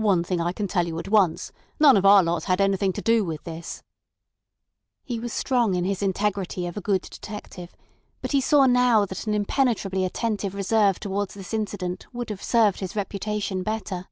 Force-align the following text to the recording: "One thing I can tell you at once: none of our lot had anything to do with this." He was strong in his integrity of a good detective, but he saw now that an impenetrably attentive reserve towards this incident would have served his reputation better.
"One 0.00 0.24
thing 0.24 0.40
I 0.40 0.52
can 0.52 0.66
tell 0.66 0.86
you 0.86 0.98
at 0.98 1.08
once: 1.10 1.52
none 1.78 1.98
of 1.98 2.06
our 2.06 2.22
lot 2.22 2.44
had 2.44 2.58
anything 2.58 2.90
to 2.94 3.02
do 3.02 3.22
with 3.22 3.44
this." 3.44 3.82
He 5.04 5.20
was 5.20 5.30
strong 5.30 5.74
in 5.74 5.84
his 5.84 6.00
integrity 6.02 6.66
of 6.66 6.78
a 6.78 6.80
good 6.80 7.02
detective, 7.02 7.76
but 8.22 8.32
he 8.32 8.40
saw 8.40 8.64
now 8.64 9.04
that 9.04 9.26
an 9.26 9.34
impenetrably 9.34 10.06
attentive 10.06 10.54
reserve 10.54 10.98
towards 11.00 11.34
this 11.34 11.52
incident 11.52 12.06
would 12.14 12.30
have 12.30 12.42
served 12.42 12.80
his 12.80 12.96
reputation 12.96 13.62
better. 13.62 14.08